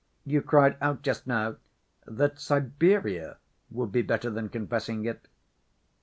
[0.25, 1.57] You cried out, just now,
[2.07, 3.37] that Siberia
[3.69, 5.27] would be better than confessing it